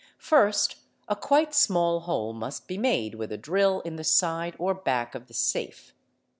First 0.17 0.77
a 1.07 1.15
quite 1.15 1.53
small 1.53 1.99
hole 1.99 2.33
must 2.33 2.67
be 2.67 2.75
made 2.79 3.13
with 3.13 3.31
a 3.31 3.37
drill 3.37 3.81
in 3.81 3.97
the 3.97 4.03
side 4.03 4.55
or 4.57 4.73
back 4.73 5.13
of 5.13 5.27
the 5.27 5.33
safe. 5.35 5.93